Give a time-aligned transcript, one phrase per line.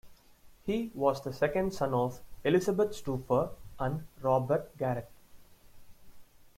[0.65, 5.11] He was the second son of Elizabeth Stouffer and Robert Garrett.